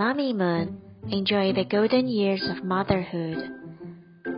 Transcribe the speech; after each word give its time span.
Mamimoon, 0.00 0.78
enjoy 1.10 1.52
the 1.52 1.66
golden 1.66 2.08
years 2.08 2.42
of 2.48 2.64
motherhood. 2.64 3.36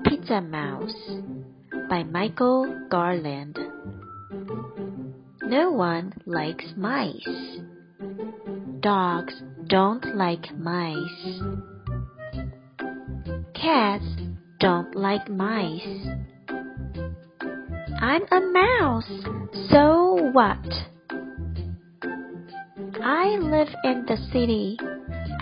Pizza 0.05 0.41
Mouse 0.41 0.93
by 1.89 2.03
Michael 2.03 2.89
Garland. 2.91 3.57
No 5.41 5.71
one 5.71 6.15
likes 6.27 6.65
mice. 6.77 7.61
Dogs 8.81 9.41
don't 9.69 10.05
like 10.17 10.53
mice. 10.59 11.43
Cats 13.55 14.05
don't 14.59 14.93
like 14.97 15.31
mice. 15.31 16.09
I'm 18.01 18.23
a 18.33 18.41
mouse, 18.53 19.13
so 19.71 20.31
what? 20.33 20.59
I 23.01 23.37
live 23.39 23.69
in 23.85 24.07
the 24.09 24.17
city. 24.33 24.77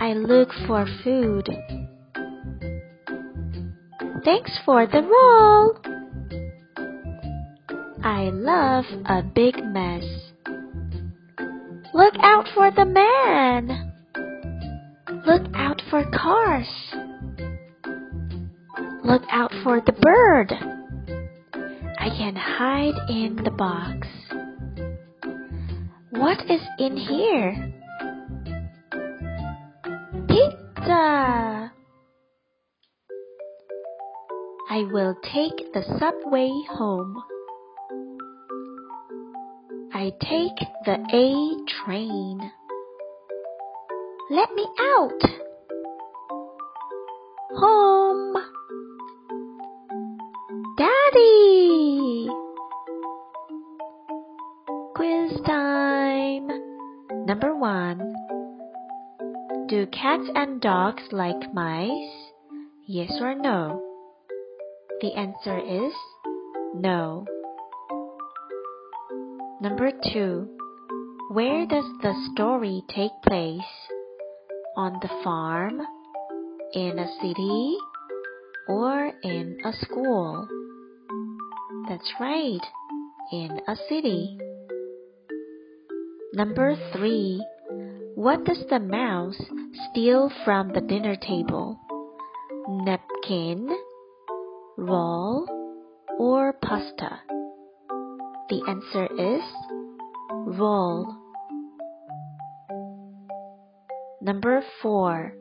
I 0.01 0.13
look 0.13 0.49
for 0.65 0.87
food. 1.03 1.47
Thanks 4.25 4.59
for 4.65 4.87
the 4.87 5.03
roll. 5.03 5.77
I 8.03 8.31
love 8.33 8.85
a 9.05 9.21
big 9.21 9.63
mess. 9.63 10.03
Look 11.93 12.15
out 12.19 12.47
for 12.55 12.71
the 12.71 12.83
man. 12.83 13.93
Look 15.27 15.43
out 15.53 15.83
for 15.91 16.03
cars. 16.09 16.67
Look 19.03 19.21
out 19.29 19.51
for 19.63 19.81
the 19.85 19.93
bird. 19.93 20.51
I 21.99 22.09
can 22.09 22.35
hide 22.35 22.97
in 23.07 23.39
the 23.43 23.51
box. 23.51 24.07
What 26.09 26.39
is 26.49 26.61
in 26.79 26.97
here? 26.97 27.70
Pizza! 30.81 31.71
I 34.69 34.83
will 34.91 35.15
take 35.23 35.73
the 35.73 35.83
subway 35.99 36.49
home. 36.69 37.21
I 39.93 40.11
take 40.21 40.67
the 40.85 40.97
A 41.13 41.85
train. 41.85 42.51
Let 44.31 44.53
me 44.55 44.65
out! 44.79 45.21
Home! 47.57 48.33
Daddy! 50.77 52.27
Quiz 54.95 55.41
time! 55.45 56.47
Number 57.27 57.55
one. 57.55 58.15
Do 59.71 59.85
cats 59.85 60.29
and 60.35 60.59
dogs 60.59 61.01
like 61.13 61.53
mice? 61.53 62.11
Yes 62.89 63.13
or 63.21 63.33
no? 63.33 63.81
The 64.99 65.13
answer 65.13 65.59
is 65.59 65.93
no. 66.75 67.25
Number 69.61 69.91
two. 70.11 70.49
Where 71.31 71.65
does 71.67 71.85
the 72.01 72.13
story 72.33 72.83
take 72.93 73.13
place? 73.25 73.71
On 74.75 74.99
the 75.01 75.07
farm? 75.23 75.79
In 76.73 76.99
a 76.99 77.07
city? 77.21 77.77
Or 78.67 79.13
in 79.23 79.57
a 79.63 79.71
school? 79.85 80.49
That's 81.87 82.11
right, 82.19 82.65
in 83.31 83.61
a 83.69 83.77
city. 83.87 84.37
Number 86.33 86.75
three. 86.91 87.41
What 88.15 88.43
does 88.43 88.65
the 88.69 88.79
mouse 88.79 89.41
steal 89.73 90.31
from 90.43 90.73
the 90.73 90.81
dinner 90.81 91.15
table? 91.15 91.79
Napkin, 92.67 93.69
roll, 94.77 95.47
or 96.19 96.53
pasta? 96.53 97.19
The 98.49 98.61
answer 98.67 99.07
is 99.17 99.41
roll. 100.57 101.15
Number 104.21 104.63
four. 104.81 105.33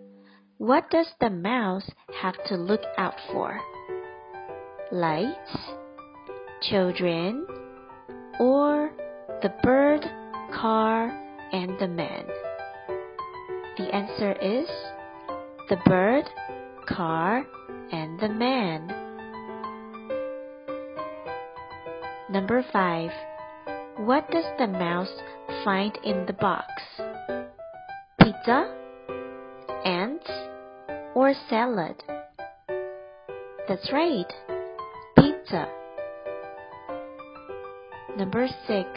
What 0.58 0.90
does 0.90 1.06
the 1.20 1.30
mouse 1.30 1.90
have 2.20 2.34
to 2.48 2.56
look 2.56 2.82
out 2.98 3.14
for? 3.32 3.58
Lights, 4.92 5.56
children, 6.62 7.46
or 8.38 8.92
the 9.42 9.52
bird, 9.62 10.04
car, 10.52 11.08
and 11.52 11.78
the 11.78 11.88
man? 11.88 12.26
The 13.80 13.94
answer 13.94 14.32
is 14.42 14.68
the 15.70 15.78
bird, 15.86 16.24
car, 16.86 17.46
and 17.90 18.20
the 18.20 18.28
man. 18.28 18.86
Number 22.28 22.62
5. 22.70 23.10
What 24.04 24.30
does 24.30 24.44
the 24.58 24.66
mouse 24.66 25.08
find 25.64 25.98
in 26.04 26.26
the 26.26 26.34
box? 26.34 26.68
Pizza, 28.20 28.70
ants, 29.86 30.30
or 31.14 31.32
salad? 31.48 31.96
That's 33.66 33.90
right, 33.94 34.30
pizza. 35.16 35.66
Number 38.14 38.46
6. 38.46 38.88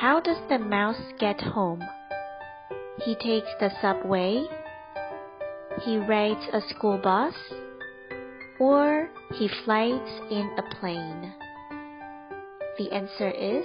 How 0.00 0.20
does 0.20 0.38
the 0.48 0.58
mouse 0.58 1.00
get 1.20 1.40
home? 1.40 1.84
He 3.00 3.14
takes 3.14 3.48
the 3.58 3.70
subway, 3.80 4.44
he 5.82 5.96
rides 5.96 6.46
a 6.52 6.60
school 6.68 6.98
bus, 6.98 7.34
or 8.60 9.08
he 9.34 9.48
flies 9.64 10.20
in 10.30 10.50
a 10.58 10.74
plane. 10.76 11.32
The 12.78 12.92
answer 12.92 13.30
is 13.30 13.64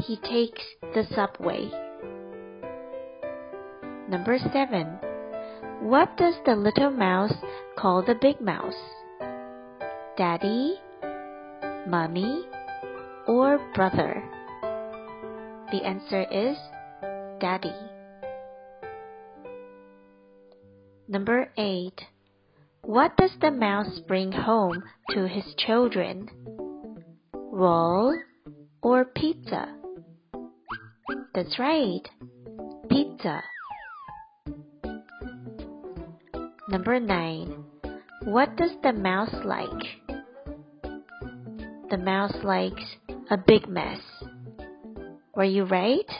he 0.00 0.16
takes 0.18 0.62
the 0.94 1.04
subway. 1.14 1.70
Number 4.08 4.38
7. 4.38 4.98
What 5.80 6.16
does 6.18 6.34
the 6.44 6.54
little 6.54 6.90
mouse 6.90 7.34
call 7.76 8.02
the 8.02 8.14
big 8.14 8.40
mouse? 8.40 8.74
Daddy, 10.16 10.78
Mommy, 11.88 12.44
or 13.26 13.58
brother? 13.74 14.22
The 15.72 15.82
answer 15.82 16.26
is 16.30 16.56
Daddy. 17.40 17.93
Number 21.06 21.50
8. 21.58 21.92
What 22.82 23.16
does 23.16 23.32
the 23.40 23.50
mouse 23.50 24.00
bring 24.06 24.32
home 24.32 24.82
to 25.10 25.28
his 25.28 25.54
children? 25.58 26.30
Roll 27.34 28.16
or 28.82 29.04
pizza? 29.04 29.74
That's 31.34 31.58
right, 31.58 32.08
pizza. 32.88 33.42
Number 36.68 36.98
9. 36.98 37.64
What 38.24 38.56
does 38.56 38.72
the 38.82 38.92
mouse 38.92 39.34
like? 39.44 39.84
The 41.90 41.98
mouse 41.98 42.36
likes 42.42 42.96
a 43.30 43.36
big 43.36 43.68
mess. 43.68 44.00
Were 45.34 45.44
you 45.44 45.64
right? 45.64 46.10